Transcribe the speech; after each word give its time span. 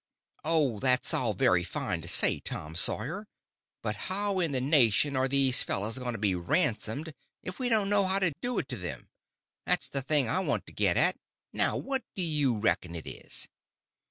"Oh, 0.43 0.79
that's 0.79 1.13
all 1.13 1.35
very 1.35 1.63
fine 1.63 2.01
to 2.01 2.07
say, 2.07 2.39
Tom 2.39 2.73
Sawyer, 2.73 3.27
but 3.83 3.95
how 4.09 4.39
in 4.39 4.51
the 4.51 4.59
nation 4.59 5.15
are 5.15 5.27
these 5.27 5.61
fellows 5.61 5.99
going 5.99 6.13
to 6.13 6.17
be 6.17 6.33
ransomed 6.33 7.13
if 7.43 7.59
we 7.59 7.69
don't 7.69 7.87
know 7.87 8.05
how 8.07 8.17
to 8.17 8.31
do 8.41 8.57
it 8.57 8.67
to 8.69 8.77
them?—that's 8.77 9.87
the 9.89 10.01
thing 10.01 10.27
I 10.27 10.39
want 10.39 10.65
to 10.65 10.73
get 10.73 10.97
at. 10.97 11.17
Now, 11.53 11.77
what 11.77 12.01
do 12.15 12.23
you 12.23 12.57
reckon 12.57 12.95
it 12.95 13.05
is?" 13.05 13.47